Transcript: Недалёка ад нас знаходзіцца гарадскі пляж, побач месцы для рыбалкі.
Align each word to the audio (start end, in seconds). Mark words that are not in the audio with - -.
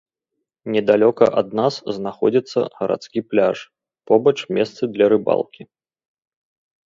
Недалёка 0.75 1.25
ад 1.41 1.47
нас 1.59 1.75
знаходзіцца 1.97 2.59
гарадскі 2.79 3.19
пляж, 3.33 3.57
побач 4.13 4.35
месцы 4.59 4.83
для 4.95 5.05
рыбалкі. 5.13 5.61